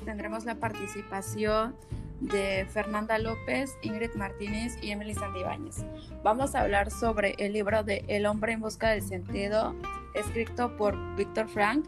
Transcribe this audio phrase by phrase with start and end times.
[0.00, 1.76] tendremos la participación
[2.20, 5.84] de Fernanda López, Ingrid Martínez y Emily Sandibáñez.
[6.22, 9.74] Vamos a hablar sobre el libro de El hombre en busca del sentido,
[10.14, 11.86] escrito por Víctor Frank,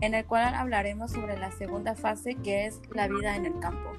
[0.00, 3.92] en el cual hablaremos sobre la segunda fase que es la vida en el campo.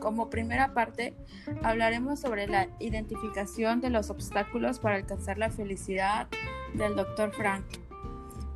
[0.00, 1.14] Como primera parte,
[1.62, 6.28] hablaremos sobre la identificación de los obstáculos para alcanzar la felicidad
[6.74, 7.32] del Dr.
[7.32, 7.64] Frank.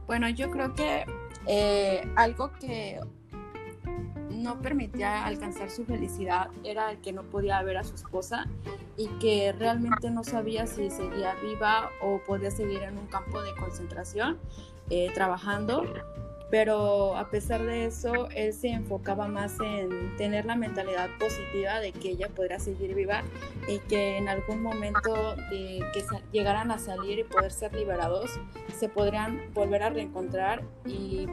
[0.06, 1.04] Bueno, yo creo que
[1.46, 3.00] eh, algo que
[4.40, 8.46] no permitía alcanzar su felicidad era el que no podía ver a su esposa
[8.96, 13.54] y que realmente no sabía si seguía viva o podía seguir en un campo de
[13.54, 14.38] concentración
[14.90, 15.84] eh, trabajando.
[16.50, 21.92] Pero a pesar de eso, él se enfocaba más en tener la mentalidad positiva de
[21.92, 23.22] que ella podría seguir viva
[23.68, 28.40] y que en algún momento de que llegaran a salir y poder ser liberados,
[28.76, 31.28] se podrían volver a reencontrar y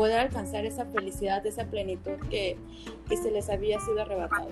[0.00, 2.56] poder alcanzar esa felicidad, esa plenitud que,
[3.10, 4.48] se les había sido arrebatado.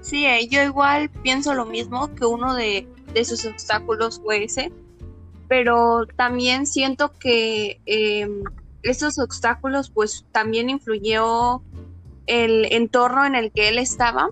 [0.00, 2.88] Sí, eh, yo igual pienso lo mismo, que uno de,
[3.24, 4.72] sus obstáculos fue ese,
[5.46, 8.42] pero también siento que em,
[8.82, 11.62] esos obstáculos pues también influyó
[12.26, 14.28] el entorno en el que él estaba,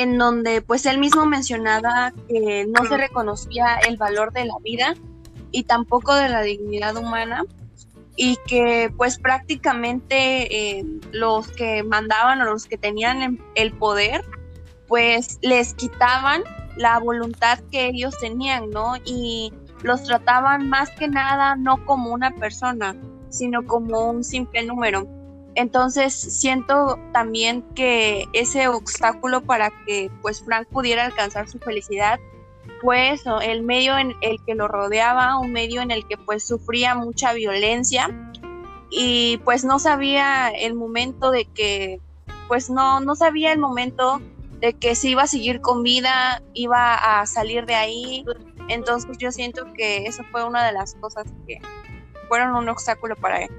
[0.00, 4.94] en donde pues él mismo mencionaba que no se reconocía el valor de la vida
[5.52, 7.44] y tampoco de la dignidad humana
[8.16, 14.24] y que pues prácticamente eh, los que mandaban o los que tenían el poder
[14.88, 16.44] pues les quitaban
[16.76, 18.94] la voluntad que ellos tenían, ¿no?
[19.04, 22.96] Y los trataban más que nada no como una persona,
[23.28, 25.06] sino como un simple número.
[25.54, 32.20] Entonces siento también que ese obstáculo para que pues Frank pudiera alcanzar su felicidad
[32.80, 36.44] fue eso, el medio en el que lo rodeaba, un medio en el que pues
[36.44, 38.08] sufría mucha violencia
[38.90, 42.00] y pues no sabía el momento de que
[42.48, 44.20] pues no no sabía el momento
[44.60, 48.24] de que si iba a seguir con vida, iba a salir de ahí.
[48.68, 51.60] Entonces yo siento que eso fue una de las cosas que
[52.28, 53.50] fueron un obstáculo para él.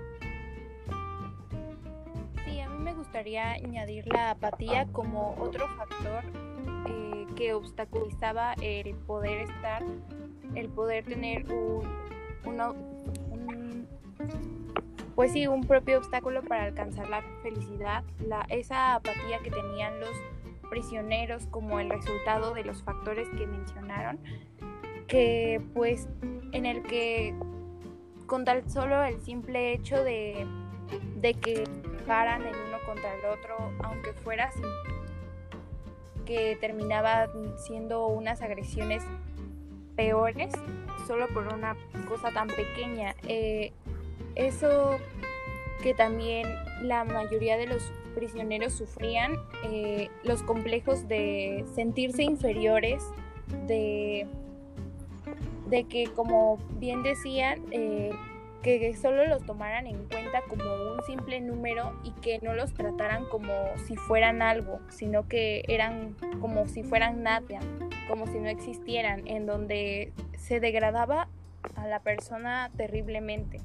[3.22, 6.24] Gustaría añadir la apatía como otro factor
[6.90, 9.84] eh, que obstaculizaba el poder estar,
[10.56, 11.86] el poder tener un,
[15.14, 20.18] pues sí, un propio obstáculo para alcanzar la felicidad, la, esa apatía que tenían los
[20.72, 24.18] prisioneros como el resultado de los factores que mencionaron,
[25.08, 26.10] que pues
[26.54, 27.36] en el que
[28.26, 30.48] con tal solo el simple hecho de,
[31.18, 31.66] de que
[32.08, 34.62] paran el uno contra el otro, aunque fuera así,
[36.26, 39.04] que terminaba siendo unas agresiones
[39.96, 40.54] peores
[41.08, 41.76] solo por una
[42.08, 43.16] cosa tan pequeña.
[43.28, 43.72] Eh,
[44.36, 44.98] eso
[45.84, 46.48] que también
[46.82, 53.04] la mayoría de los prisioneros sufrían, eh, los complejos de sentirse inferiores,
[53.68, 54.28] de,
[55.68, 58.12] de que como bien decían, eh,
[58.62, 63.26] que solo los tomaran en cuenta como un simple número y que no los trataran
[63.26, 63.54] como
[63.86, 67.60] si fueran algo, sino que eran como si fueran nada,
[68.08, 71.28] como si no existieran, en donde se degradaba
[71.76, 73.62] a la persona terriblemente.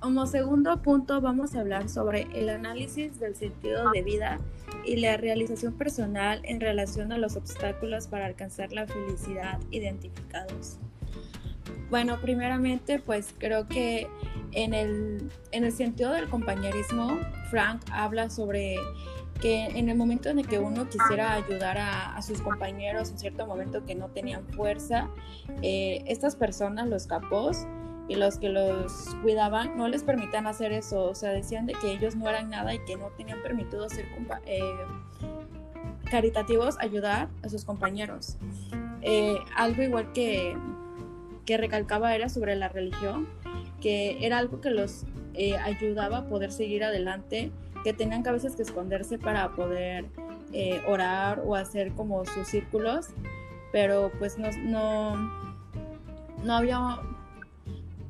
[0.00, 4.38] Como segundo punto vamos a hablar sobre el análisis del sentido de vida
[4.86, 10.78] y la realización personal en relación a los obstáculos para alcanzar la felicidad identificados.
[11.90, 14.08] Bueno, primeramente pues creo que
[14.52, 17.18] en el, en el sentido del compañerismo,
[17.50, 18.76] Frank habla sobre
[19.40, 23.46] que en el momento en el que uno quisiera ayudar a, sus compañeros en cierto
[23.46, 25.10] momento que no tenían fuerza,
[25.62, 27.66] eh, estas personas, los capos,
[28.08, 31.92] y los que los cuidaban no les permitían hacer eso, o sea, decían de que
[31.92, 34.06] ellos no eran nada y que no tenían permitido ser
[34.46, 34.60] eh,
[36.08, 38.36] caritativos, ayudar a sus compañeros.
[39.02, 40.56] Eh, algo igual que,
[41.44, 43.28] que recalcaba era sobre la religión,
[43.80, 45.04] que era algo que los
[45.34, 47.50] eh, ayudaba a poder seguir adelante,
[47.82, 50.06] que tenían que a veces que esconderse para poder
[50.86, 53.08] orar o hacer como sus círculos,
[53.72, 55.14] pero pues no, no,
[56.42, 56.98] no había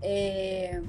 [0.03, 0.81] eh,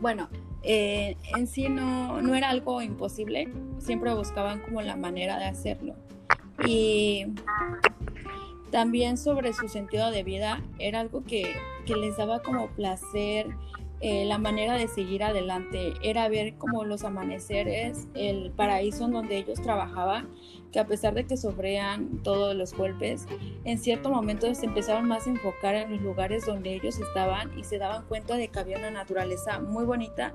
[0.00, 0.28] bueno,
[0.62, 3.48] eh, en sí no, no, era algo imposible,
[3.78, 5.94] siempre buscaban como la manera de hacerlo.
[6.66, 7.26] Y
[8.70, 11.54] también sobre su sentido de vida, era algo que,
[11.86, 13.48] que les daba como placer
[14.04, 19.36] eh, la manera de seguir adelante era ver como los amaneceres, el paraíso en donde
[19.36, 20.28] ellos trabajaban,
[20.72, 23.28] que a pesar de que sufrían todos los golpes,
[23.64, 27.62] en cierto momento se empezaron más a enfocar en los lugares donde ellos estaban y
[27.62, 30.34] se daban cuenta de que había una naturaleza muy bonita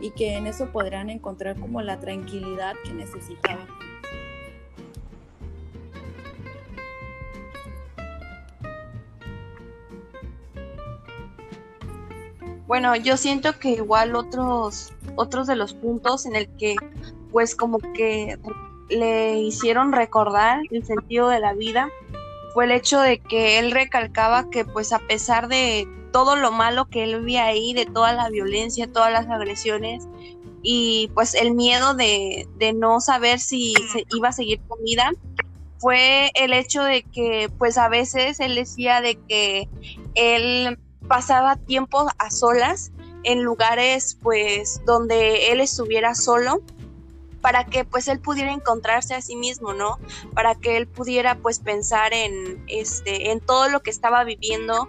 [0.00, 3.87] y que en eso podrán encontrar como la tranquilidad que necesitaban.
[12.68, 16.76] Bueno, yo siento que igual otros, otros de los puntos en el que
[17.32, 18.38] pues como que
[18.90, 21.88] le hicieron recordar el sentido de la vida
[22.52, 26.90] fue el hecho de que él recalcaba que pues a pesar de todo lo malo
[26.90, 30.06] que él vivía ahí, de toda la violencia, todas las agresiones
[30.62, 35.12] y pues el miedo de, de no saber si se iba a seguir con vida,
[35.78, 39.70] fue el hecho de que pues a veces él decía de que
[40.14, 40.78] él
[41.08, 42.92] pasaba tiempo a solas
[43.24, 46.62] en lugares pues donde él estuviera solo
[47.40, 49.98] para que pues él pudiera encontrarse a sí mismo, ¿no?
[50.34, 54.88] Para que él pudiera pues pensar en este en todo lo que estaba viviendo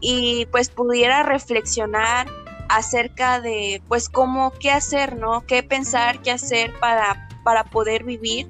[0.00, 2.28] y pues pudiera reflexionar
[2.68, 5.46] acerca de pues cómo qué hacer, ¿no?
[5.46, 8.48] Qué pensar, qué hacer para para poder vivir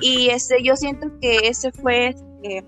[0.00, 2.64] y este yo siento que ese fue este,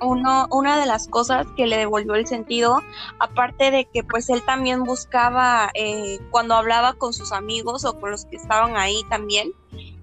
[0.00, 2.82] uno, una de las cosas que le devolvió el sentido,
[3.18, 8.10] aparte de que pues él también buscaba, eh, cuando hablaba con sus amigos o con
[8.10, 9.52] los que estaban ahí también,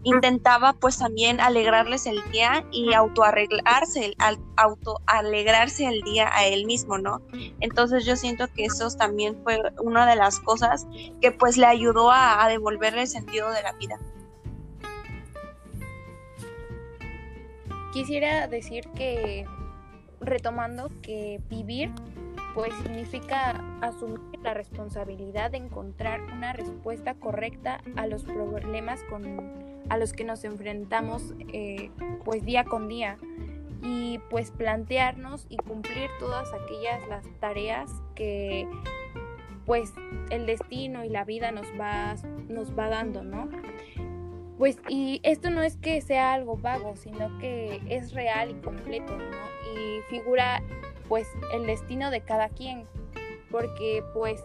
[0.03, 4.15] intentaba pues también alegrarles el día y autoarreglarse,
[4.55, 7.21] autoalegrarse el día a él mismo, ¿no?
[7.59, 10.85] Entonces yo siento que eso también fue una de las cosas
[11.21, 13.99] que pues le ayudó a devolverle el sentido de la vida.
[17.95, 19.45] Quisiera decir que
[20.21, 21.91] retomando que vivir
[22.53, 29.41] pues significa asumir la responsabilidad de encontrar una respuesta correcta a los problemas con,
[29.89, 31.91] a los que nos enfrentamos eh,
[32.23, 33.17] pues día con día
[33.83, 38.67] y pues plantearnos y cumplir todas aquellas las tareas que
[39.65, 39.93] pues
[40.29, 42.15] el destino y la vida nos va,
[42.47, 43.49] nos va dando, ¿no?
[44.57, 49.17] Pues y esto no es que sea algo vago, sino que es real y completo,
[49.17, 49.79] ¿no?
[49.79, 50.61] Y figura
[51.09, 52.85] pues el destino de cada quien,
[53.51, 54.43] porque pues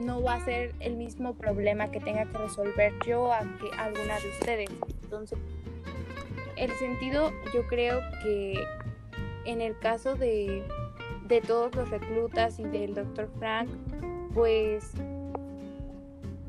[0.00, 4.18] no va a ser el mismo problema que tenga que resolver yo a que alguna
[4.18, 4.70] de ustedes.
[5.04, 5.38] Entonces,
[6.56, 8.54] el sentido yo creo que
[9.44, 10.64] en el caso de,
[11.28, 13.68] de todos los reclutas y del doctor Frank,
[14.34, 14.92] pues,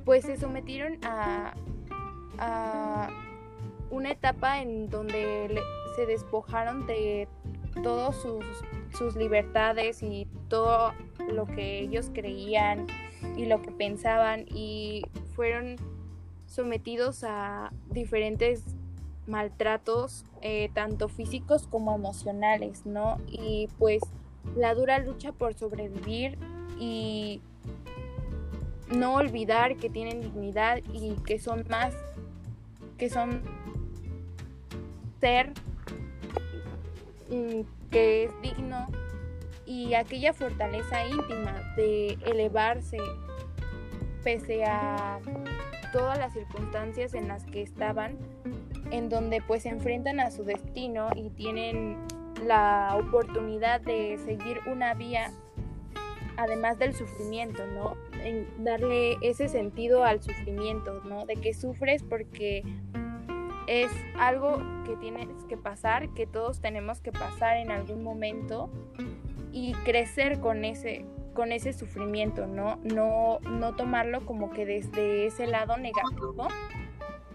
[0.06, 1.54] pues se sometieron a,
[2.44, 3.10] a
[3.90, 5.62] una etapa en donde
[5.96, 7.28] se despojaron de
[7.84, 8.44] todas sus,
[8.98, 10.94] sus libertades y todo
[11.32, 12.88] lo que ellos creían
[13.38, 15.04] y lo que pensaban y
[15.36, 15.76] fueron
[16.48, 18.64] sometidos a diferentes
[19.26, 23.20] maltratos, eh, tanto físicos como emocionales, ¿no?
[23.28, 24.02] Y pues
[24.56, 26.38] la dura lucha por sobrevivir
[26.80, 27.42] y
[28.90, 31.96] no olvidar que tienen dignidad y que son más
[32.98, 33.42] que son
[35.20, 35.52] ser
[37.30, 37.62] mm,
[37.92, 38.88] que es digno
[39.66, 42.98] y aquella fortaleza íntima de elevarse
[44.24, 45.20] pese a
[45.92, 48.18] todas las circunstancias en las que estaban,
[48.92, 51.98] en donde pues se enfrentan a su destino y tienen
[52.46, 55.32] la oportunidad de seguir una vía
[56.38, 57.96] además del sufrimiento, ¿no?
[58.24, 61.26] En darle ese sentido al sufrimiento, ¿no?
[61.26, 62.64] De que sufres porque
[63.68, 68.70] es algo que tienes que pasar, que todos tenemos que pasar en algún momento
[69.52, 72.80] y crecer con ese con ese sufrimiento, ¿no?
[72.84, 76.48] No no tomarlo como que desde ese lado negativo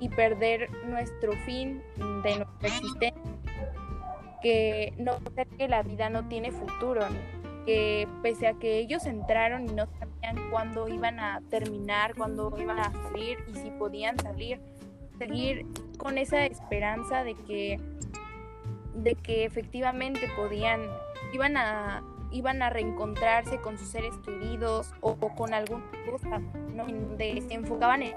[0.01, 3.33] y perder nuestro fin de nuestra existencia,
[4.43, 5.19] que no
[5.57, 7.03] que la vida no tiene futuro,
[8.23, 12.91] pese a que ellos entraron y no sabían cuándo iban a terminar, cuándo iban a
[12.91, 14.61] salir y si podían salir,
[15.19, 15.67] seguir
[15.99, 17.81] con esa esperanza de que
[18.95, 20.81] de que efectivamente podían
[21.33, 26.39] iban a iban a reencontrarse con sus seres queridos o, con algún cosa
[26.75, 26.85] ¿no?
[26.85, 28.15] donde se enfocaban en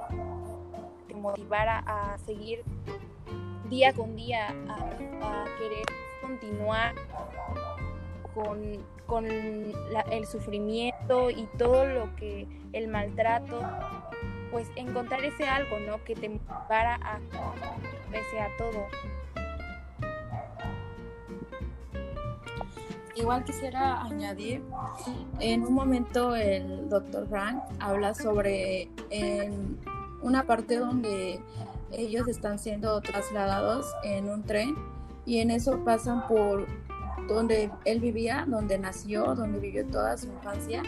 [1.21, 2.63] motivar a, seguir
[3.69, 5.85] día con día a querer
[6.21, 6.95] continuar
[8.33, 8.81] con,
[10.11, 13.59] el sufrimiento y todo lo que el maltrato,
[14.51, 16.03] pues encontrar ese algo, ¿no?
[16.03, 17.19] Que te motivara a,
[18.11, 18.87] pese a todo.
[23.15, 24.63] igual quisiera añadir,
[25.39, 29.79] en un momento el doctor Frank habla sobre en
[30.21, 31.39] una parte donde
[31.91, 34.75] ellos están siendo trasladados en un tren
[35.25, 36.67] y en eso pasan por
[37.27, 40.83] donde él vivía, donde nació, donde vivió toda su infancia.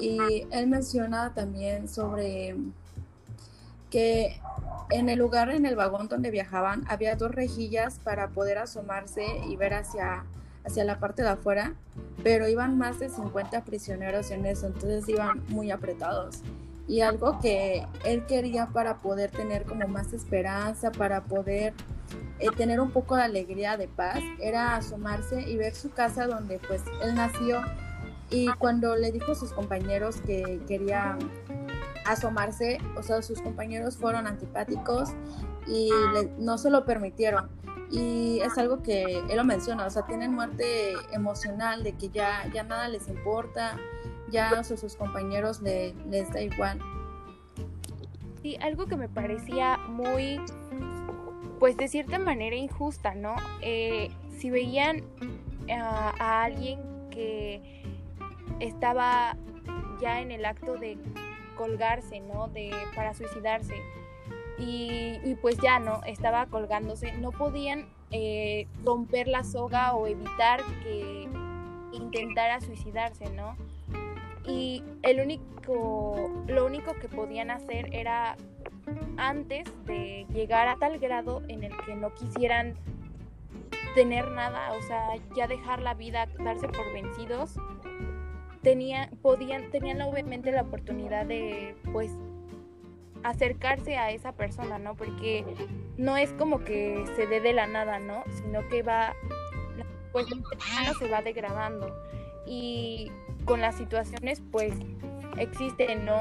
[0.00, 2.56] Y él menciona también sobre
[3.90, 4.40] que
[4.90, 9.56] en el lugar, en el vagón donde viajaban, había dos rejillas para poder asomarse y
[9.56, 10.24] ver hacia,
[10.64, 11.74] hacia la parte de afuera,
[12.22, 16.42] pero iban más de 50 prisioneros en eso, entonces iban muy apretados.
[16.86, 21.74] Y algo que él quería para poder tener como más esperanza, para poder
[22.38, 26.58] eh, tener un poco de alegría, de paz, era asomarse y ver su casa donde
[26.66, 27.62] pues él nació.
[28.30, 31.16] Y cuando le dijo a sus compañeros que quería
[32.04, 35.10] asomarse, o sea, sus compañeros fueron antipáticos
[35.66, 35.90] y
[36.38, 37.48] no se lo permitieron.
[37.90, 42.46] Y es algo que él lo menciona, o sea, tienen muerte emocional de que ya,
[42.52, 43.78] ya nada les importa,
[44.30, 46.78] ya a sus compañeros les da igual.
[48.42, 50.40] Sí, algo que me parecía muy,
[51.58, 53.36] pues de cierta manera injusta, ¿no?
[53.62, 55.02] Eh, si veían
[55.70, 57.82] a alguien que
[58.60, 59.36] estaba
[60.00, 60.98] ya en el acto de
[61.56, 62.48] colgarse, ¿no?
[62.48, 63.74] De, para suicidarse.
[64.60, 66.00] Y, pues ya, ¿no?
[66.04, 67.12] Estaba colgándose.
[67.12, 71.28] No podían eh, romper la soga o evitar que
[71.92, 73.56] intentara suicidarse, ¿no?
[74.44, 78.36] Y el único, lo único que podían hacer era
[79.18, 82.74] antes de llegar a tal grado en el que no quisieran
[83.94, 87.56] tener nada, o sea, ya dejar la vida, darse por vencidos,
[88.62, 92.12] tenía, podían, tenían obviamente la oportunidad de, pues,
[93.24, 94.94] acercarse a esa persona, ¿no?
[94.94, 95.44] Porque
[95.96, 98.22] no es como que se dé de la nada, ¿no?
[98.42, 99.14] Sino que va,
[100.12, 100.26] pues,
[100.98, 101.94] se va degradando.
[102.46, 103.10] Y
[103.44, 104.72] con las situaciones, pues,
[105.38, 106.18] existen, ¿no?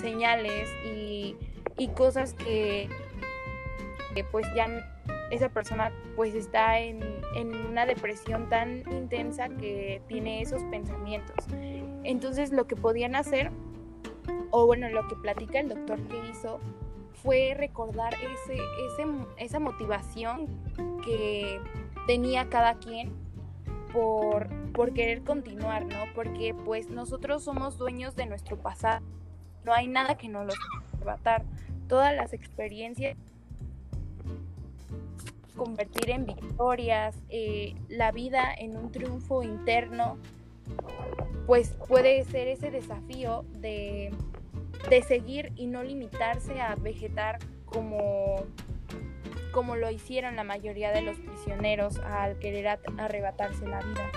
[0.00, 1.36] Señales y,
[1.80, 2.90] y cosas que,
[4.30, 4.68] pues, ya
[5.30, 7.00] esa persona pues está en,
[7.70, 11.46] una depresión tan intensa que tiene esos pensamientos.
[12.04, 13.50] Entonces lo que podían hacer,
[14.50, 16.60] o bueno, lo que platica el doctor que hizo,
[17.22, 19.06] fue recordar ese, ese,
[19.38, 20.48] esa motivación
[21.02, 21.60] que
[22.06, 23.10] tenía cada quien
[23.90, 25.96] por, por querer continuar, ¿no?
[26.14, 29.06] Porque pues nosotros somos dueños de nuestro pasado,
[29.64, 30.52] no hay nada que nos lo
[31.00, 31.44] arrebatar.
[31.90, 33.16] Todas las experiencias
[35.56, 40.16] convertir en victorias, eh, la vida en un triunfo interno,
[41.46, 44.10] pues puede ser ese desafío de,
[45.06, 48.44] seguir y no limitarse a vegetar como,
[49.52, 54.10] como lo hicieron la mayoría de los prisioneros al querer arrebatarse la vida.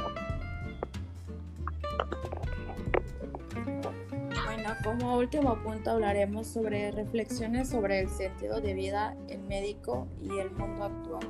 [4.81, 10.51] Como último punto hablaremos sobre reflexiones sobre el sentido de vida, el médico y el
[10.51, 11.27] mundo actual.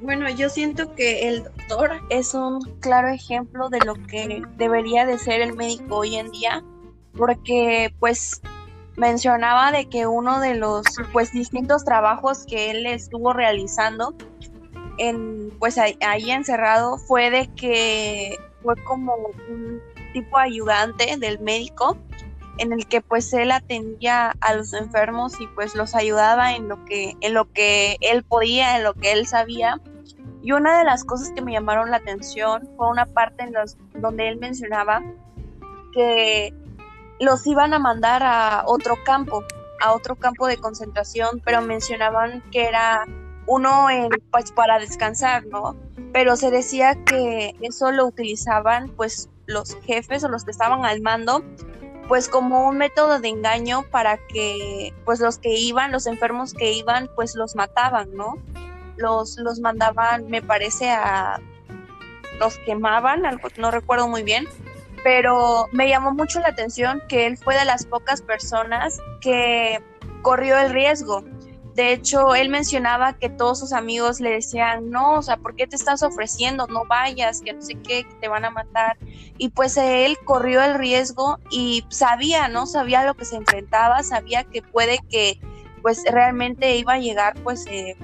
[0.00, 5.18] Bueno, yo siento que el doctor es un claro ejemplo de lo que debería de
[5.18, 6.62] ser el médico hoy en día,
[7.16, 8.40] porque pues
[8.96, 14.14] mencionaba de que uno de los pues distintos trabajos que él estuvo realizando
[14.98, 19.14] en pues ahí, encerrado fue de que fue como
[19.48, 19.80] un
[20.12, 21.96] tipo ayudante del médico
[22.58, 26.84] en el que pues él atendía a los enfermos y pues los ayudaba en lo
[26.84, 29.80] que en lo que él podía, en lo que él sabía.
[30.42, 33.76] Y una de las cosas que me llamaron la atención fue una parte en los
[33.94, 35.02] donde él mencionaba
[35.92, 36.52] que
[37.20, 39.44] los iban a mandar a otro campo,
[39.80, 43.04] a otro campo de concentración, pero mencionaban que era
[43.48, 45.74] uno en, pues, para descansar, ¿no?
[46.12, 51.00] Pero se decía que eso lo utilizaban pues los jefes o los que estaban al
[51.00, 51.42] mando
[52.08, 56.72] pues como un método de engaño para que pues los que iban, los enfermos que
[56.72, 58.38] iban, pues los mataban, ¿no?
[58.96, 61.38] Los, los mandaban, me parece, a
[62.40, 64.48] los quemaban, algo, no recuerdo muy bien,
[65.04, 69.82] pero me llamó mucho la atención que él fue de las pocas personas que
[70.22, 71.24] corrió el riesgo
[71.78, 75.68] de hecho, él mencionaba que todos sus amigos le decían, no, o sea, ¿por qué
[75.68, 76.66] te estás ofreciendo?
[76.66, 78.98] No vayas, que no sé qué, que te van a matar.
[79.36, 82.66] Y pues él corrió el riesgo y sabía, ¿no?
[82.66, 85.40] Sabía lo que se enfrentaba, sabía que puede que
[85.80, 87.96] pues realmente iba a llegar pues eh,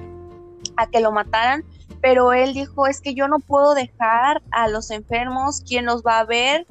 [0.77, 1.65] a que lo mataran,
[1.99, 6.19] pero él dijo, es que yo no puedo dejar a los enfermos, quien los va
[6.19, 6.65] a ver,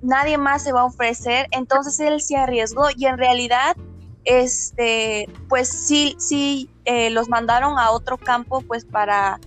[0.00, 3.76] nadie más se va a ofrecer, entonces él se arriesgó y en realidad
[4.24, 9.40] este, pues sí, sí, eh, los mandaron a otro campo pues para,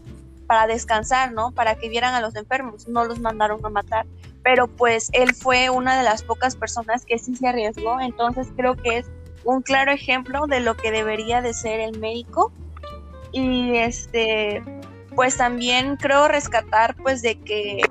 [0.47, 1.51] para descansar, ¿no?
[1.51, 4.05] Para que vieran a los enfermos, no los mandaron a matar.
[4.43, 8.75] Pero pues él fue una de las pocas personas que sí se arriesgó, entonces creo
[8.75, 9.05] que es
[9.43, 12.51] un claro ejemplo de lo que debería de ser el médico.
[13.31, 14.63] Y este,
[15.15, 17.81] pues también creo rescatar pues de que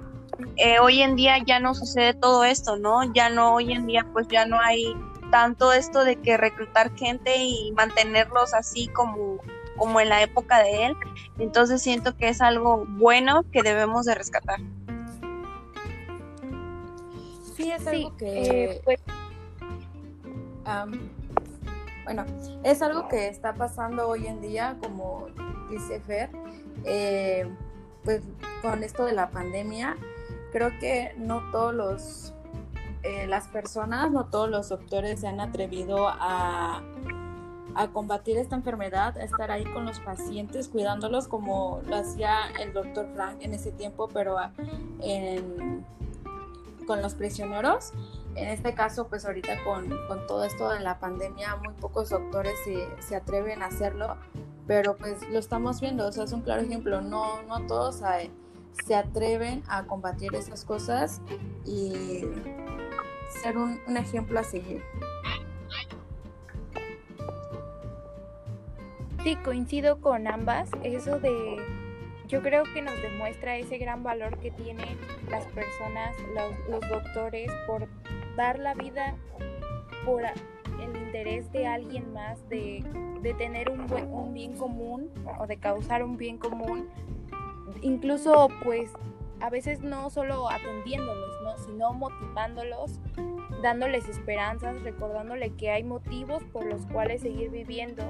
[0.56, 3.12] eh, hoy en día ya no sucede todo esto, ¿no?
[3.12, 4.94] Ya no, hoy en día pues ya no hay
[5.30, 9.38] tanto esto de que reclutar gente y mantenerlos así como,
[9.76, 10.96] como en la época de él.
[11.38, 14.60] Entonces siento que es algo bueno que debemos de rescatar.
[17.56, 18.64] Sí, es algo que...
[18.64, 19.00] Eh, pues,
[22.04, 22.24] bueno,
[22.62, 25.28] es algo que está pasando hoy en día, como
[25.70, 26.30] dice Fer,
[26.84, 27.48] eh,
[28.04, 28.22] pues
[28.60, 29.96] con esto de la pandemia,
[30.52, 32.33] creo que no todos los
[33.04, 36.82] eh, las personas, no todos los doctores se han atrevido a,
[37.74, 42.72] a combatir esta enfermedad, a estar ahí con los pacientes, cuidándolos como lo hacía el
[42.72, 44.36] doctor Frank en ese tiempo, pero
[46.86, 47.92] con los prisioneros.
[48.36, 52.54] En este caso, pues ahorita con, con, todo esto de la pandemia, muy pocos doctores
[52.64, 54.16] se, se, atreven a hacerlo,
[54.66, 58.02] pero pues lo estamos viendo, o sea, es un claro ejemplo, no, no todos
[58.84, 61.20] se atreven a combatir esas cosas
[61.64, 62.24] y
[63.42, 64.82] ser un, ejemplo a seguir.
[69.22, 70.70] Sí, coincido con ambas.
[70.82, 71.56] Eso de,
[72.28, 74.98] yo creo que nos demuestra ese gran valor que tienen
[75.30, 76.14] las personas,
[76.68, 77.88] los, doctores, por
[78.36, 79.14] dar la vida
[80.04, 82.84] por el interés de alguien más, de,
[83.38, 86.88] tener un, un bien común o de causar un bien común.
[87.80, 88.90] Incluso pues
[89.40, 91.33] a veces no solo atendiéndolos.
[91.66, 93.00] Sino motivándolos,
[93.62, 98.04] dándoles esperanzas, recordándole que hay motivos por los cuales seguir viviendo.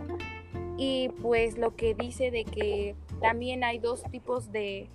[0.76, 4.88] Y pues lo que dice de que también hay dos tipos de,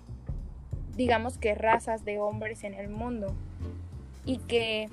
[0.96, 3.28] digamos que razas de hombres en el mundo.
[4.24, 4.88] Y que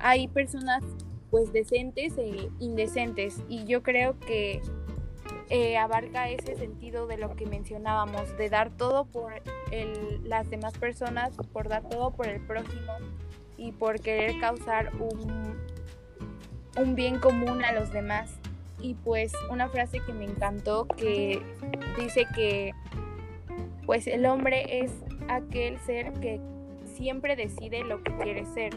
[0.00, 0.82] hay personas
[1.30, 3.42] pues decentes e indecentes.
[3.48, 4.60] Y yo creo que
[5.50, 9.32] eh, abarca ese sentido de lo que mencionábamos, de dar todo por
[10.24, 12.92] las demás personas, por dar todo por el prójimo
[13.56, 15.58] y por querer causar un,
[16.76, 18.38] un bien común a los demás.
[18.80, 21.42] Y pues una frase que me encantó que
[21.98, 22.72] dice que
[23.86, 24.92] pues el hombre es
[25.28, 26.40] aquel ser que
[26.84, 28.74] siempre decide lo que quiere ser.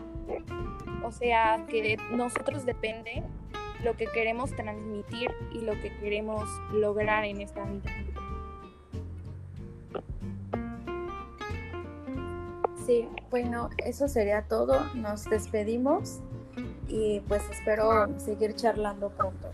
[1.03, 3.23] O sea, que de nosotros depende
[3.84, 7.91] lo que queremos transmitir y lo que queremos lograr en esta vida.
[12.86, 14.84] Sí, bueno, eso sería todo.
[14.96, 16.20] Nos despedimos
[16.88, 19.52] y pues espero seguir charlando pronto.